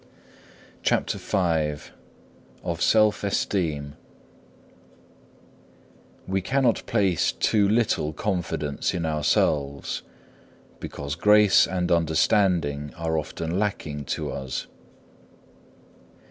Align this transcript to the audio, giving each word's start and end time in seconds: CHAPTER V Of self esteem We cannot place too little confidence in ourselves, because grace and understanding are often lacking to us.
CHAPTER 0.81 1.19
V 1.19 1.79
Of 2.63 2.81
self 2.81 3.23
esteem 3.23 3.93
We 6.25 6.41
cannot 6.41 6.83
place 6.87 7.31
too 7.31 7.69
little 7.69 8.11
confidence 8.11 8.95
in 8.95 9.05
ourselves, 9.05 10.01
because 10.79 11.13
grace 11.13 11.67
and 11.67 11.91
understanding 11.91 12.95
are 12.97 13.15
often 13.15 13.59
lacking 13.59 14.05
to 14.05 14.31
us. 14.31 14.65